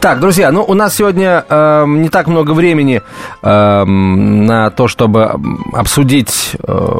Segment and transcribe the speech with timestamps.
[0.00, 3.02] Так, друзья, ну у нас сегодня э, не так много времени
[3.42, 5.34] э, на то, чтобы
[5.72, 6.56] обсудить...
[6.62, 6.98] Э,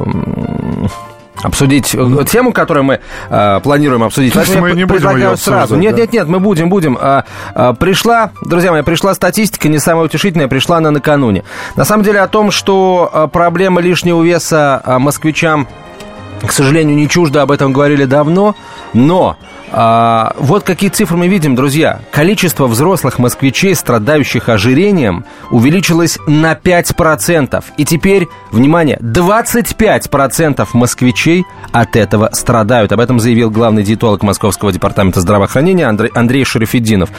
[1.40, 1.94] обсудить
[2.28, 3.00] тему, которую мы
[3.30, 4.32] э, планируем обсудить.
[4.34, 5.76] Поэтому мы не будем ее сразу.
[5.76, 6.00] Нет, да?
[6.00, 6.98] нет, нет, мы будем, будем.
[7.00, 7.22] Э,
[7.54, 11.44] э, пришла, друзья мои, пришла статистика, не самая утешительная, пришла она накануне.
[11.76, 15.68] На самом деле о том, что э, проблема лишнего веса э, москвичам,
[16.44, 18.56] к сожалению, не чуждо, об этом говорили давно,
[18.92, 19.36] но
[19.70, 22.00] а, вот какие цифры мы видим, друзья.
[22.10, 27.62] Количество взрослых москвичей, страдающих ожирением, увеличилось на 5%.
[27.76, 32.92] И теперь, внимание, 25% москвичей от этого страдают.
[32.92, 37.10] Об этом заявил главный диетолог Московского департамента здравоохранения Андрей, Андрей Шарафеддинов.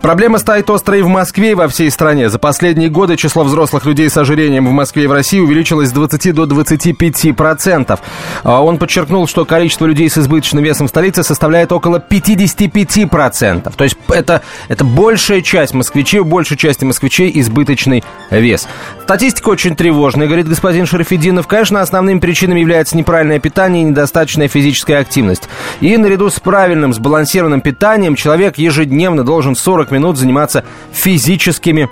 [0.00, 2.30] Проблема стоит острой в Москве и во всей стране.
[2.30, 5.92] За последние годы число взрослых людей с ожирением в Москве и в России увеличилось с
[5.92, 7.98] 20 до 25%.
[8.44, 13.72] А, он подчеркнул, что количество людей с избыточным весом в столице составляет около 55%.
[13.76, 18.68] То есть это, это большая часть москвичей, у большей части москвичей избыточный вес.
[19.04, 21.46] Статистика очень тревожная, говорит господин Шарафединов.
[21.46, 25.48] Конечно, основными причинами является неправильное питание и недостаточная физическая активность.
[25.80, 31.88] И наряду с правильным, сбалансированным питанием человек ежедневно должен 40 минут заниматься физическими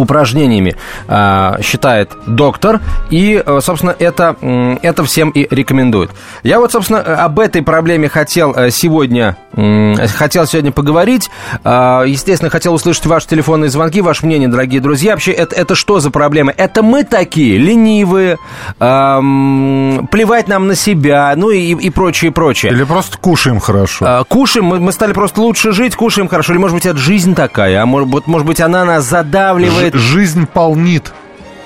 [0.00, 0.76] упражнениями,
[1.08, 4.36] а, считает доктор, и, э, собственно, это,
[4.82, 6.10] это всем и рекомендует.
[6.42, 11.30] Я вот, собственно, об этой проблеме хотел э, сегодня, хотел сегодня поговорить.
[11.64, 15.12] Естественно, хотел услышать ваши телефонные звонки, ваше мнение, дорогие друзья.
[15.12, 16.52] Вообще, это, это что за проблема?
[16.56, 18.38] Это мы такие, ленивые,
[18.78, 22.72] плевать нам на себя, ну и, и прочее, прочее.
[22.72, 24.24] Или просто кушаем хорошо.
[24.28, 26.52] Кушаем, мы, мы стали просто лучше жить, кушаем хорошо.
[26.52, 30.10] Или, может быть, это жизнь такая, а может, может быть, она нас задавливает делает...
[30.10, 31.12] Жизнь полнит.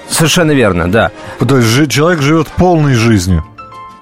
[0.09, 1.11] Совершенно верно, да.
[1.47, 3.45] То есть человек живет полной жизнью.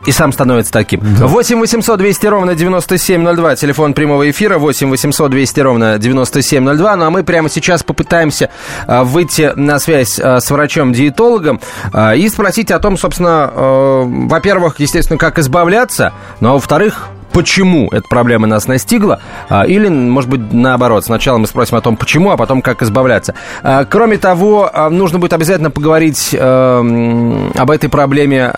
[0.04, 1.00] И сам становится таким.
[1.16, 1.26] Да.
[1.26, 3.56] 8 800 200 ровно 9702.
[3.56, 6.96] Телефон прямого эфира 8 800 200 ровно 9702.
[6.96, 8.50] Ну а мы прямо сейчас попытаемся
[8.88, 11.60] а, выйти на связь а, с врачом-диетологом
[11.92, 18.06] а, и спросить о том, собственно, во-первых, естественно, как избавляться, ну а во-вторых, почему эта
[18.08, 22.36] проблема нас настигла, а, или, может быть, наоборот, сначала мы спросим о том, почему, а
[22.36, 23.34] потом как избавляться.
[23.62, 28.52] А, кроме того, а, нужно будет обязательно поговорить об этой проблеме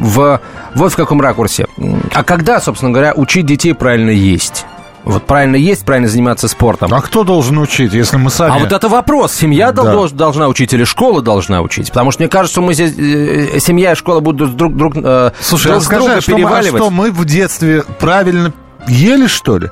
[0.00, 0.40] в
[0.74, 1.66] вот в каком ракурсе.
[2.14, 4.66] А когда, собственно говоря, учить детей правильно есть?
[5.04, 6.92] Вот правильно есть, правильно заниматься спортом.
[6.92, 8.54] А кто должен учить, если мы сами...
[8.54, 9.32] А вот это вопрос.
[9.32, 9.82] Семья да.
[9.82, 11.88] долж, должна учить или школа должна учить?
[11.88, 12.92] Потому что мне кажется, мы здесь...
[12.96, 16.32] Э, семья и школа будут друг, друг, э, Слушай, друг а скажи, друга а что,
[16.32, 16.72] переваливать.
[16.72, 18.52] Мы, а что, мы в детстве правильно
[18.86, 19.70] ели, что ли?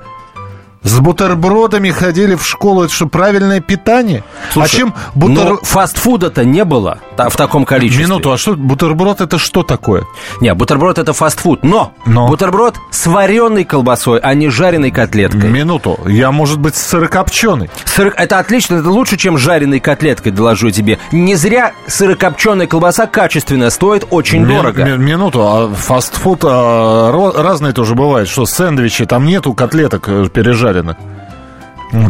[0.82, 2.84] С бутербродами ходили в школу.
[2.84, 4.22] Это что, правильное питание?
[4.48, 5.44] А Слушай, а чем бутер...
[5.44, 8.04] но фастфуда-то не было в таком количестве.
[8.04, 10.04] Минуту, а что, бутерброд это что такое?
[10.40, 15.50] Не, бутерброд это фастфуд, но, но бутерброд с вареной колбасой, а не жареной котлеткой.
[15.50, 17.70] Минуту, я, может быть, сырокопченый.
[17.84, 18.14] Сыр...
[18.16, 20.98] Это отлично, это лучше, чем жареной котлеткой, доложу тебе.
[21.10, 24.84] Не зря сырокопченая колбаса качественная, стоит очень ми- дорого.
[24.84, 30.67] Ми- минуту, а фастфуд а, разные тоже бывает, что сэндвичи, там нету котлеток э, пережаренных
[30.68, 30.96] жареных.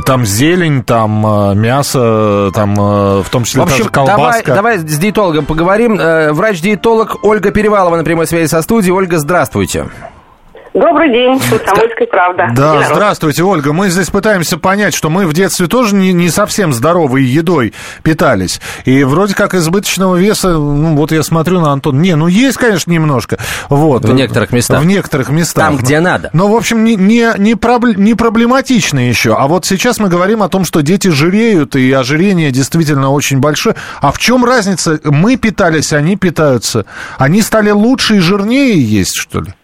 [0.04, 4.46] Там зелень, там э, мясо, там э, в том числе в общем, даже колбаска.
[4.46, 5.98] Давай, давай с диетологом поговорим.
[6.00, 8.92] Э, врач-диетолог Ольга Перевалова на прямой связи со студией.
[8.92, 9.86] Ольга, здравствуйте.
[10.74, 12.50] Добрый день, Комсомольская правда.
[12.54, 13.72] Да, здравствуйте, Ольга.
[13.72, 18.60] Мы здесь пытаемся понять, что мы в детстве тоже не, не совсем здоровой едой питались.
[18.84, 22.90] И вроде как избыточного веса, ну вот я смотрю на Антон, не, ну есть, конечно,
[22.90, 23.38] немножко.
[23.68, 24.04] Вот.
[24.04, 24.82] В некоторых местах.
[24.82, 25.64] В некоторых местах.
[25.64, 26.30] Там, где надо.
[26.32, 27.94] Но, в общем, не, не, не, пробл...
[27.96, 29.34] не проблематично еще.
[29.34, 33.74] А вот сейчас мы говорим о том, что дети жиреют, и ожирение действительно очень большое.
[34.00, 35.00] А в чем разница?
[35.04, 36.84] Мы питались, они питаются.
[37.16, 39.54] Они стали лучше и жирнее есть, что ли?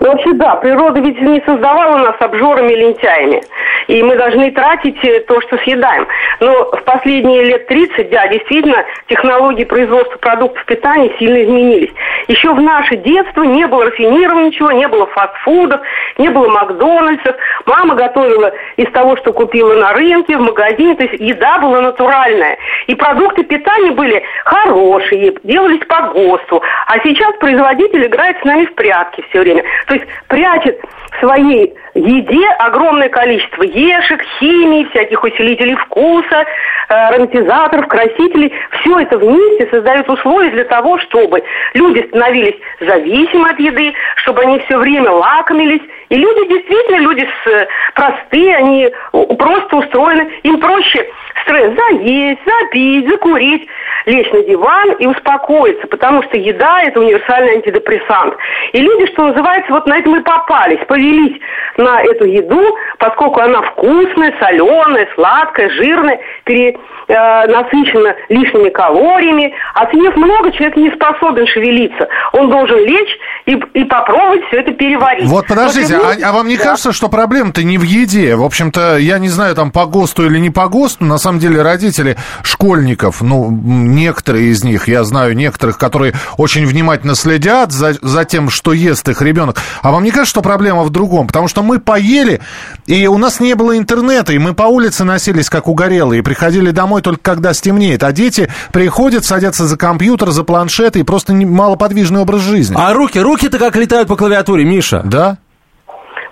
[0.00, 3.42] Ну, вообще, да, природа ведь не создавала нас обжорами лентяями.
[3.86, 6.06] И мы должны тратить э, то, что съедаем.
[6.40, 11.90] Но в последние лет 30, да, действительно, технологии производства продуктов питания сильно изменились.
[12.28, 15.82] Еще в наше детство не было рафинированного ничего, не было фастфудов,
[16.16, 17.36] не было Макдональдсов.
[17.66, 20.94] Мама готовила из того, что купила на рынке, в магазине.
[20.94, 22.56] То есть еда была натуральная.
[22.86, 26.62] И продукты питания были хорошие, делались по ГОСТу.
[26.86, 29.64] А сейчас производитель играет с нами в прятки все время.
[29.86, 30.80] То есть прячет
[31.18, 36.44] своей еде огромное количество ешек, химии, всяких усилителей вкуса,
[36.88, 38.52] э, ароматизаторов, красителей.
[38.80, 41.42] Все это вместе создает условия для того, чтобы
[41.74, 45.82] люди становились зависимы от еды, чтобы они все время лакомились.
[46.08, 48.90] И люди действительно, люди э, простые, они
[49.38, 51.06] просто устроены, им проще
[51.42, 53.68] стресс заесть, запить, закурить.
[54.06, 58.34] лечь на диван и успокоиться, потому что еда– это универсальный антидепрессант.
[58.72, 61.40] И люди, что называется, вот на этом и попались, повелись
[61.78, 66.76] на эту еду, поскольку она вкусная, соленая, сладкая, жирная, пере,
[67.08, 72.08] э, насыщена лишними калориями, а съев много, человек не способен шевелиться.
[72.32, 75.26] Он должен лечь и, и попробовать все это переварить.
[75.26, 76.64] Вот подождите, вот, а, а вам не да.
[76.64, 78.36] кажется, что проблема-то не в еде?
[78.36, 81.62] В общем-то, я не знаю, там по ГОСТу или не по ГОСТу, на самом деле
[81.62, 88.24] родители школьников, ну, некоторые из них, я знаю некоторых, которые очень внимательно следят за, за
[88.24, 89.56] тем, что ест их ребенок.
[89.82, 91.26] А вам не кажется, что проблема в другом?
[91.26, 92.40] Потому что мы поели,
[92.86, 96.70] и у нас не было интернета, и мы по улице носились, как угорелые, и приходили
[96.70, 98.02] домой только когда стемнеет.
[98.02, 102.76] А дети приходят, садятся за компьютер, за планшет, и просто малоподвижный образ жизни.
[102.78, 105.02] А руки, руки-то как летают по клавиатуре, Миша?
[105.04, 105.38] Да.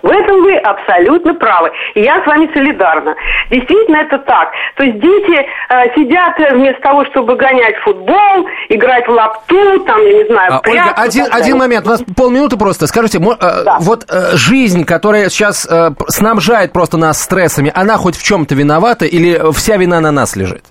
[0.01, 1.71] В этом вы абсолютно правы.
[1.95, 3.15] И я с вами солидарна.
[3.49, 4.49] Действительно, это так.
[4.75, 10.01] То есть дети э, сидят э, вместо того, чтобы гонять футбол, играть в лапту, там,
[10.01, 11.85] я не знаю, а, прятку, Ольга, один, один момент.
[11.85, 12.87] У нас полминуты просто.
[12.87, 13.77] Скажите, э, да.
[13.81, 19.05] вот э, жизнь, которая сейчас э, снабжает просто нас стрессами, она хоть в чем-то виновата
[19.05, 20.63] или вся вина на нас лежит?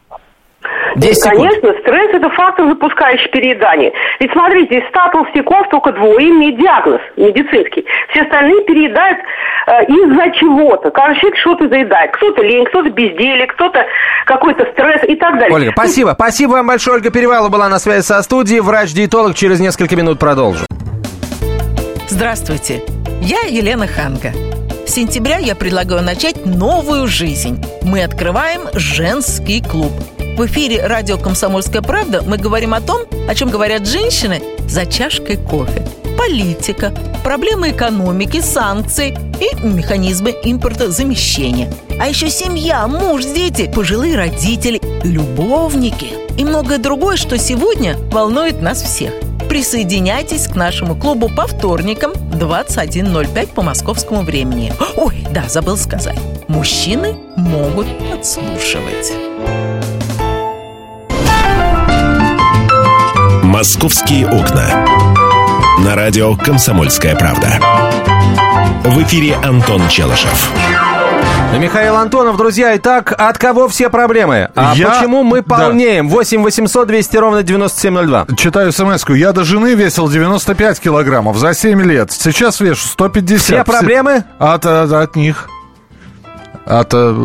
[0.96, 3.92] 10 Конечно, стресс– это фактор, запускающий переедание.
[4.20, 7.84] Ведь смотрите, из 100 толстяков только двое имеют диагноз медицинский.
[8.10, 9.18] Все остальные переедают
[9.66, 10.90] э, из-за чего-то.
[10.90, 12.10] Каждый человек что-то заедает.
[12.12, 13.86] Кто-то лень, кто-то безделие, кто-то
[14.24, 15.54] какой-то стресс и так далее.
[15.54, 16.12] Ольга, спасибо.
[16.14, 16.96] Спасибо вам большое.
[16.96, 18.60] Ольга Перевалова была на связи со студией.
[18.60, 19.34] Врач-диетолог.
[19.34, 20.66] Через несколько минут продолжим.
[22.08, 22.82] Здравствуйте.
[23.20, 24.32] Я Елена Ханга.
[24.86, 27.62] С сентября я предлагаю начать новую жизнь.
[27.82, 29.92] Мы открываем женский клуб–
[30.38, 35.36] в эфире радио «Комсомольская правда» мы говорим о том, о чем говорят женщины за чашкой
[35.36, 35.84] кофе.
[36.16, 36.94] Политика,
[37.24, 41.72] проблемы экономики, санкции и механизмы импортозамещения.
[42.00, 48.80] А еще семья, муж, дети, пожилые родители, любовники и многое другое, что сегодня волнует нас
[48.80, 49.12] всех.
[49.48, 54.72] Присоединяйтесь к нашему клубу по вторникам 21.05 по московскому времени.
[54.96, 56.18] Ой, да, забыл сказать.
[56.46, 59.27] Мужчины могут подслушивать.
[63.58, 64.86] «Московские окна».
[65.84, 67.58] На радио «Комсомольская правда».
[68.84, 70.52] В эфире Антон Челышев.
[71.58, 74.48] Михаил Антонов, друзья, итак, от кого все проблемы?
[74.54, 74.90] А я...
[74.90, 76.08] почему мы полнеем?
[76.08, 76.14] Да.
[76.14, 78.36] 8 800 200 ровно 9702.
[78.36, 79.16] Читаю смс -ку.
[79.16, 82.12] Я до жены весил 95 килограммов за 7 лет.
[82.12, 83.40] Сейчас вешу 150.
[83.40, 84.22] Все проблемы?
[84.38, 85.48] От, от, от них.
[86.64, 87.16] От, от,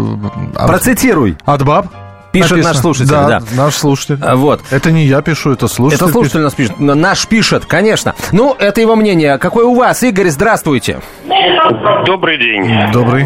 [0.56, 1.38] Процитируй.
[1.46, 1.86] От баб.
[2.34, 2.74] Пишет написано.
[2.74, 3.42] наш слушатель, да, да.
[3.56, 4.18] Наш слушатель.
[4.24, 4.62] А, вот.
[4.72, 6.04] Это не я пишу, это слушатель.
[6.04, 6.44] Это слушатель пишет.
[6.44, 6.80] нас пишет.
[6.80, 8.16] Наш пишет, конечно.
[8.32, 9.38] Ну, это его мнение.
[9.38, 10.30] Какое у вас, Игорь?
[10.30, 11.00] Здравствуйте.
[12.08, 12.92] Добрый день.
[12.92, 13.26] Добрый.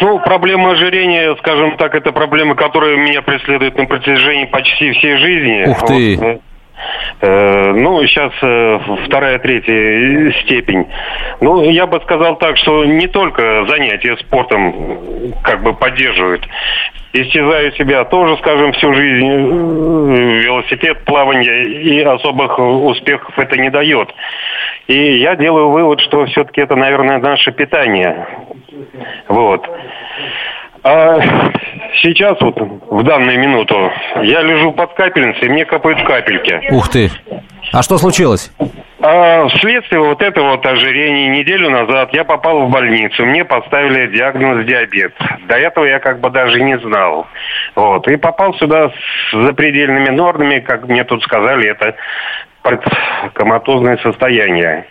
[0.00, 5.70] Ну, проблема ожирения, скажем так, это проблема, которая меня преследует на протяжении почти всей жизни.
[5.70, 6.16] Ух ты.
[6.16, 6.40] Вот.
[7.20, 10.86] Э, ну, сейчас э, вторая, третья степень.
[11.40, 16.44] Ну, я бы сказал так, что не только занятия спортом как бы поддерживают.
[17.12, 19.26] Истязаю себя тоже, скажем, всю жизнь.
[20.44, 24.08] Велосипед, плавание и особых успехов это не дает.
[24.88, 28.26] И я делаю вывод, что все-таки это, наверное, наше питание.
[29.28, 29.68] Вот.
[30.84, 31.20] А
[32.02, 33.92] сейчас вот в данную минуту
[34.22, 36.60] я лежу под капельницей, мне капают капельки.
[36.72, 37.10] Ух ты!
[37.72, 38.50] А что случилось?
[39.04, 43.26] А, вследствие вот этого вот ожирения неделю назад я попал в больницу.
[43.26, 45.12] Мне поставили диагноз диабет.
[45.48, 47.26] До этого я как бы даже не знал.
[47.74, 48.06] Вот.
[48.06, 51.96] И попал сюда с запредельными нормами, как мне тут сказали, это
[53.32, 54.86] коматозное состояние.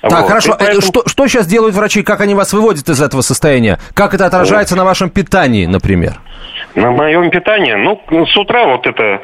[0.00, 0.28] Так, вот.
[0.28, 0.56] хорошо.
[0.58, 0.80] Поэтому...
[0.80, 2.02] Что, что сейчас делают врачи?
[2.02, 3.78] Как они вас выводят из этого состояния?
[3.94, 4.80] Как это отражается вот.
[4.80, 6.14] на вашем питании, например?
[6.74, 7.74] На моем питании?
[7.74, 9.20] Ну, с утра вот это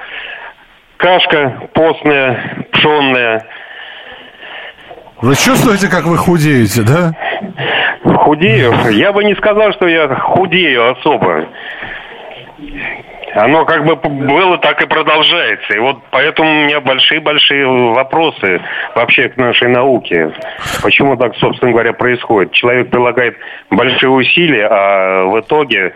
[0.99, 3.47] кашка постная, пшенная.
[5.23, 7.15] Вы чувствуете, как вы худеете, да?
[8.03, 8.75] Худею?
[8.91, 11.47] Я бы не сказал, что я худею особо
[13.35, 15.75] оно как бы было, так и продолжается.
[15.75, 18.61] И вот поэтому у меня большие-большие вопросы
[18.95, 20.33] вообще к нашей науке.
[20.83, 22.53] Почему так, собственно говоря, происходит?
[22.53, 23.37] Человек прилагает
[23.71, 25.93] большие усилия, а в итоге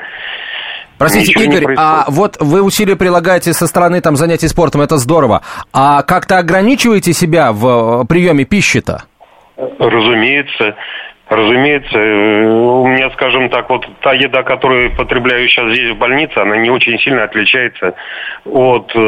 [0.96, 5.42] Простите, Игорь, а вот вы усилия прилагаете со стороны там занятий спортом, это здорово.
[5.72, 9.02] А как-то ограничиваете себя в э, приеме пищи-то?
[9.56, 10.76] Разумеется.
[11.26, 16.36] Разумеется, э, у меня, скажем так, вот та еда, которую потребляю сейчас здесь в больнице,
[16.36, 17.94] она не очень сильно отличается
[18.44, 19.00] от э,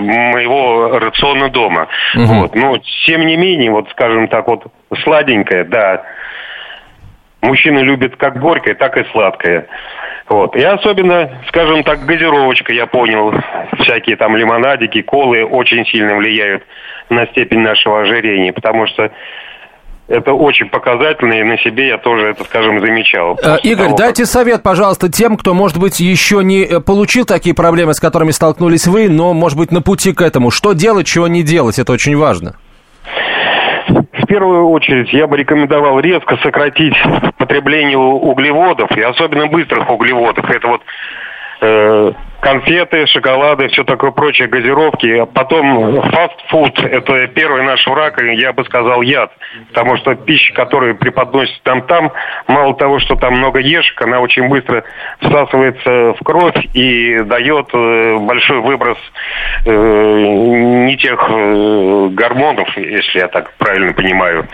[0.00, 1.86] моего рациона дома.
[2.16, 2.24] Угу.
[2.24, 2.54] Вот.
[2.56, 4.64] Но тем не менее, вот, скажем так, вот
[5.04, 6.02] сладенькое, да.
[7.42, 9.66] Мужчины любят как горькое, так и сладкое.
[10.28, 10.56] Вот.
[10.56, 13.34] И особенно, скажем так, газировочка, я понял,
[13.80, 16.62] всякие там лимонадики, колы очень сильно влияют
[17.10, 19.10] на степень нашего ожирения, потому что
[20.08, 23.38] это очень показательно, и на себе я тоже это, скажем, замечал.
[23.42, 24.30] Э, Игорь, того, дайте как...
[24.30, 28.86] совет, пожалуйста, тем, кто, может быть, еще не э, получил такие проблемы, с которыми столкнулись
[28.86, 30.50] вы, но, может быть, на пути к этому.
[30.50, 32.56] Что делать, чего не делать, это очень важно.
[34.32, 36.94] Первую очередь я бы рекомендовал резко сократить
[37.36, 40.48] потребление углеводов, и особенно быстрых углеводов.
[40.48, 40.80] Это вот
[41.60, 42.12] э,
[42.42, 45.06] конфеты, шоколады, все такое прочее, газировки.
[45.06, 49.30] А потом фастфуд– это первый наш враг, я бы сказал яд.
[49.68, 52.12] Потому что пища, которую преподносят там-там,
[52.48, 54.82] мало того, что там много ешек, она очень быстро
[55.20, 58.98] всасывается в кровь и дает э, большой выброс
[59.64, 64.48] э, не тех э, гормонов, если я так правильно понимаю.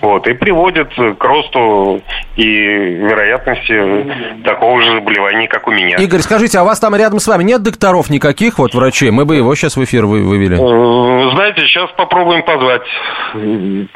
[0.00, 2.02] Вот, и приводит к росту
[2.36, 5.96] и вероятности такого же заболевания, как у меня.
[5.96, 9.10] Игорь, скажите, а у вас там рядом с вами нет докторов никаких, вот врачей?
[9.10, 10.56] Мы бы его сейчас в эфир вывели.
[10.56, 12.82] Э, знаете, сейчас попробуем позвать.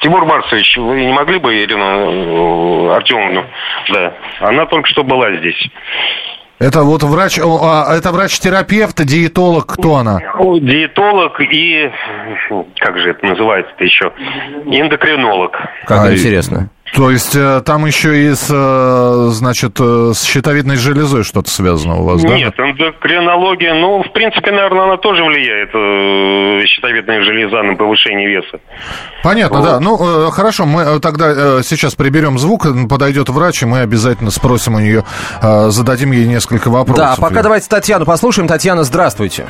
[0.01, 3.45] Тимур Марсович, вы не могли бы Ирину э, Артемовну?
[3.93, 5.69] Да, она только что была здесь.
[6.59, 10.21] Это вот врач, а, это врач-терапевт, диетолог, кто она?
[10.39, 11.93] Диетолог и,
[12.79, 14.13] как же это называется-то еще,
[14.65, 15.53] эндокринолог.
[15.85, 16.71] Как а, интересно.
[16.95, 21.97] То есть э, там еще и с, э, значит, э, с щитовидной железой что-то связано
[21.97, 22.37] у вас, да?
[22.37, 25.71] Нет, эндокринология, ну, в принципе, наверное, она тоже влияет,
[26.69, 28.61] щитовидная железа, на повышение веса.
[29.23, 29.65] Понятно, вот.
[29.65, 29.81] да.
[29.81, 29.97] Ну,
[30.31, 35.05] хорошо, мы тогда сейчас приберем звук, подойдет врач, и мы обязательно спросим у нее,
[35.43, 37.17] зададим ей несколько вопросов.
[37.17, 38.49] Да, пока давайте Татьяну послушаем.
[38.49, 39.47] Татьяна, здравствуйте.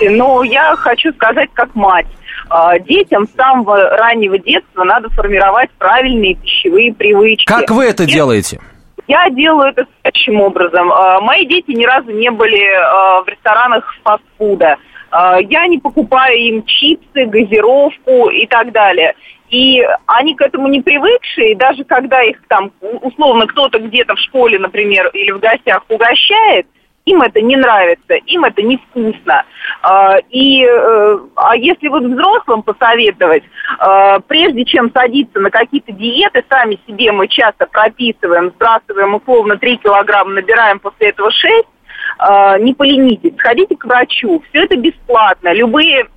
[0.00, 2.06] Ну, я хочу сказать как мать.
[2.48, 7.46] А, детям с самого раннего детства надо формировать правильные пищевые привычки.
[7.46, 8.60] Как вы это делаете?
[9.06, 10.92] Я делаю это следующим образом.
[10.92, 14.76] А, мои дети ни разу не были а, в ресторанах фастфуда.
[15.12, 19.14] Я не покупаю им чипсы, газировку и так далее.
[19.48, 24.18] И они к этому не привыкшие, и даже когда их там, условно, кто-то где-то в
[24.18, 26.66] школе, например, или в гостях угощает,
[27.04, 29.44] им это не нравится, им это невкусно.
[29.82, 33.44] А, и, э, а если вот взрослым посоветовать,
[33.78, 39.76] а, прежде чем садиться на какие-то диеты, сами себе мы часто прописываем, сбрасываем условно 3
[39.78, 41.66] килограмма, набираем после этого 6,
[42.18, 46.08] а, не поленитесь, сходите к врачу, все это бесплатно, любые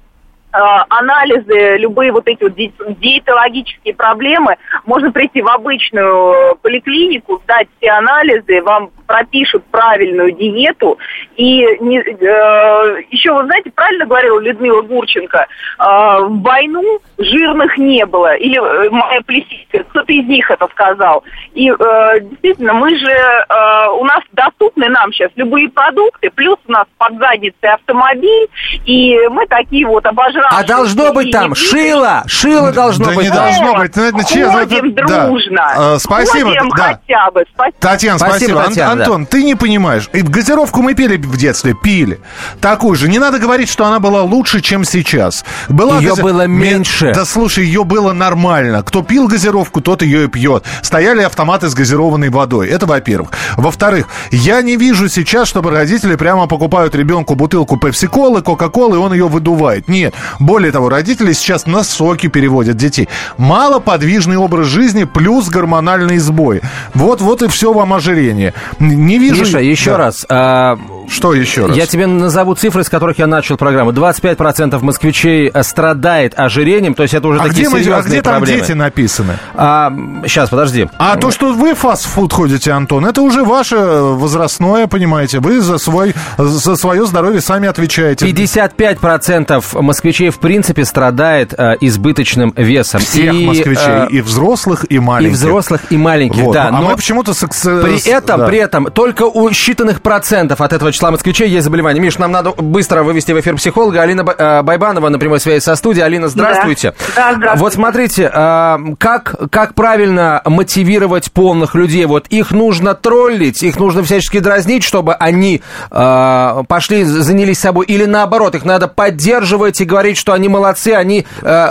[0.49, 8.63] анализы, любые вот эти вот диетологические проблемы, можно прийти в обычную поликлинику, сдать все анализы,
[8.63, 10.97] вам пропишут правильную диету.
[11.35, 18.05] И не, э, еще, вы знаете, правильно говорила Людмила Гурченко, э, в войну жирных не
[18.05, 18.35] было.
[18.35, 21.23] Или э, моя плесистка, кто-то из них это сказал.
[21.53, 26.71] И э, действительно, мы же, э, у нас доступны нам сейчас любые продукты, плюс у
[26.71, 28.47] нас под задницей автомобиль,
[28.85, 30.59] и мы такие вот обожравшие.
[30.59, 33.25] А должно быть там шило, шило должно да быть.
[33.25, 33.95] не должно быть.
[33.95, 35.73] Ну, Ходим дружно.
[35.75, 35.99] Да.
[35.99, 36.49] Спасибо.
[36.49, 36.83] Ходим да.
[36.83, 37.45] хотя бы.
[37.53, 37.77] Спасибо.
[37.79, 38.37] Татьяна, спасибо.
[38.37, 38.63] спасибо.
[38.67, 39.29] Татьяна, Антон, да.
[39.31, 40.09] ты не понимаешь.
[40.13, 42.19] И газировку мы пили в детстве, пили.
[42.61, 43.09] Такую же.
[43.09, 45.45] Не надо говорить, что она была лучше, чем сейчас.
[45.69, 46.21] Была ее гази...
[46.21, 47.13] было меньше.
[47.13, 48.83] Да слушай, ее было нормально.
[48.83, 50.63] Кто пил газировку, тот ее и пьет.
[50.81, 52.67] Стояли автоматы с газированной водой.
[52.69, 53.31] Это во-первых.
[53.55, 59.13] Во-вторых, я не вижу сейчас, чтобы родители прямо покупают ребенку бутылку пепси-колы, кока-колы, и он
[59.13, 59.87] ее выдувает.
[59.87, 60.13] Нет.
[60.39, 63.09] Более того, родители сейчас на соки переводят детей.
[63.37, 66.61] Малоподвижный образ жизни плюс гормональный сбой.
[66.93, 68.53] Вот, вот и все вам ожирение.
[68.87, 69.41] Не вижу...
[69.41, 69.97] Миша, еще да.
[69.97, 70.25] раз.
[70.29, 70.77] А,
[71.09, 71.75] что еще раз?
[71.75, 73.91] Я тебе назову цифры, с которых я начал программу.
[73.91, 78.01] 25% москвичей э, страдает ожирением, то есть это уже а такие где серьезные мы, А
[78.03, 78.45] где проблемы.
[78.45, 79.37] там дети написаны?
[79.55, 79.93] А,
[80.25, 80.87] сейчас, подожди.
[80.97, 85.39] А то, что вы фастфуд ходите, Антон, это уже ваше возрастное, понимаете.
[85.39, 88.25] Вы за, свой, за свое здоровье сами отвечаете.
[88.25, 92.99] 55% москвичей, в принципе, страдает а, избыточным весом.
[92.99, 95.37] Всех и, москвичей, а, и взрослых, и маленьких.
[95.37, 96.53] И взрослых, и маленьких, вот.
[96.53, 96.67] да.
[96.67, 97.33] А но мы почему-то...
[97.33, 98.47] При этом, да.
[98.47, 102.01] при этом, только у считанных процентов от этого числа москвичей есть заболевание.
[102.01, 104.01] Миш, нам надо быстро вывести в эфир психолога.
[104.01, 106.03] Алина э, Байбанова на прямой связи со студией.
[106.03, 106.95] Алина, здравствуйте.
[107.15, 107.63] Да, да здравствуйте.
[107.63, 112.05] Вот смотрите, э, как, как правильно мотивировать полных людей?
[112.05, 115.61] Вот их нужно троллить, их нужно всячески дразнить, чтобы они
[115.91, 117.85] э, пошли, занялись собой.
[117.85, 121.25] Или наоборот, их надо поддерживать и говорить, что они молодцы, они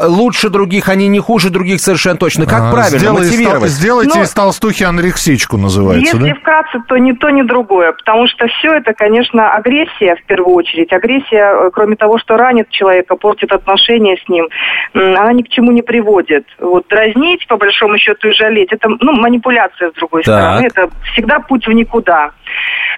[0.05, 2.47] лучше других, они не хуже других совершенно точно.
[2.47, 3.71] Как а, правильно сделай мотивировать?
[3.71, 6.35] Сделайте ну, из толстухи анорексичку называется, если да?
[6.41, 7.93] вкратце, то ни то, ни другое.
[7.93, 10.93] Потому что все это, конечно, конечно, агрессия в первую очередь.
[10.93, 14.49] Агрессия, э, кроме того, что ранит человека, портит отношения с ним,
[14.93, 16.47] она ни к чему не приводит.
[16.59, 20.35] Вот дразнить, по большому счету, и жалеть, это ну, манипуляция с другой так.
[20.35, 20.67] стороны.
[20.67, 22.33] Это всегда путь в никуда.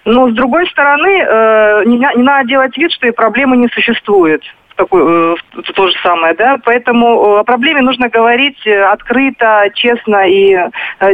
[0.04, 4.42] Но с другой стороны, э, не, не надо делать вид, что и проблемы не существует
[4.78, 10.28] такое, э, то же самое, да, поэтому э, о проблеме нужно говорить э, открыто, честно
[10.28, 10.56] и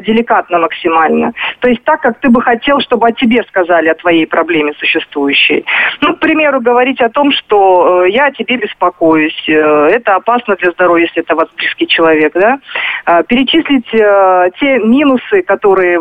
[0.06, 1.32] деликатно максимально.
[1.60, 5.64] То есть так, как ты бы хотел, чтобы о тебе сказали о твоей проблеме существующей.
[6.00, 11.04] Ну, к примеру, говорить о том, что я о тебе беспокоюсь, это опасно для здоровья,
[11.06, 12.58] если это вас близкий человек, да.
[13.24, 16.00] Перечислить те минусы, которые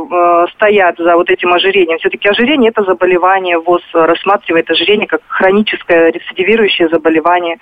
[0.55, 2.00] стоят за вот этим ожирением.
[2.00, 7.52] Все-таки ожирение– это заболевание, ВОЗ рассматривает ожирение как хроническое рецидивирующее заболевание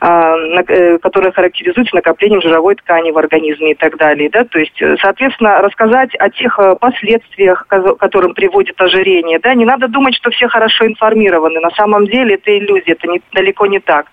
[0.00, 4.30] а, э, которые характеризуются накоплением жировой ткани в организме и так далее.
[4.30, 4.44] Да?
[4.44, 9.38] То есть, э, соответственно, рассказать о тех э, последствиях, которым приводит ожирение.
[9.38, 9.54] Да?
[9.54, 11.60] Не надо думать, что все хорошо информированы.
[11.60, 14.06] На самом деле это иллюзия, это не, далеко не так.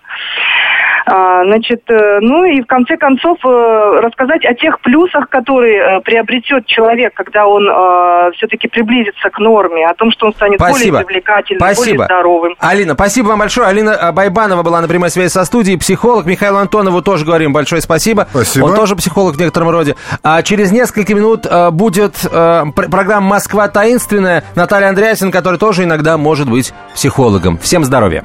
[1.06, 7.46] А, значит, ну и в конце концов рассказать о тех плюсах, которые приобретет человек, когда
[7.46, 7.64] он
[8.34, 10.98] все-таки приблизится к норме, о том, что он станет спасибо.
[10.98, 11.86] более привлекательным, спасибо.
[11.86, 12.54] более здоровым.
[12.60, 13.66] Алина, спасибо вам большое.
[13.66, 15.78] Алина Байбанова была, например, прямой связи со студией.
[15.78, 18.26] Психолог Михаил Антонову тоже говорим большое спасибо.
[18.30, 18.66] Спасибо.
[18.66, 19.96] Он тоже психолог в некотором роде.
[20.22, 22.16] А через несколько минут будет
[22.74, 24.44] программа «Москва таинственная».
[24.56, 27.56] Наталья Андреасин, который тоже иногда может быть психологом.
[27.58, 28.24] Всем здоровья.